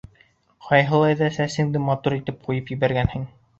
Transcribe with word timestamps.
Ҡайһылай 0.67 1.19
ҙа 1.19 1.29
сәсеңде 1.37 1.83
матур 1.91 2.19
итеп 2.19 2.43
ҡуйып 2.51 2.75
ебәргәнһең. 2.77 3.33